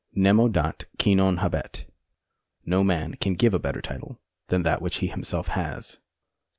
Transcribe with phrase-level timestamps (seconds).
[0.15, 1.85] Nemo dat qui non habet.
[2.65, 5.99] No man can give a better title than that which he himself has.